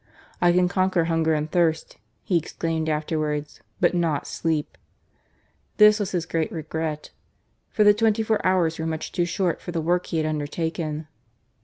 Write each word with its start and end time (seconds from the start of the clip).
"I 0.41 0.51
can 0.51 0.67
conquer 0.67 1.03
hunger 1.05 1.35
and 1.35 1.47
thirst," 1.51 1.99
he 2.23 2.35
exclaimed 2.35 2.89
afterwards," 2.89 3.61
but 3.79 3.93
not 3.93 4.25
sleep." 4.25 4.75
This 5.77 5.99
was 5.99 6.09
his 6.09 6.25
great 6.25 6.51
regret, 6.51 7.11
for 7.69 7.83
the 7.83 7.93
twenty 7.93 8.23
four 8.23 8.43
hours 8.43 8.79
were 8.79 8.87
much 8.87 9.11
too 9.11 9.25
short 9.25 9.61
for 9.61 9.71
the 9.71 9.79
work 9.79 10.07
he 10.07 10.17
had 10.17 10.25
undertaken. 10.25 11.07